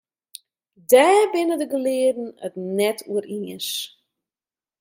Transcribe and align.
Dêr 0.89 1.23
binne 1.31 1.55
de 1.61 1.67
gelearden 1.71 2.27
it 2.45 2.53
net 2.77 2.99
oer 3.09 3.25
iens. 3.37 3.69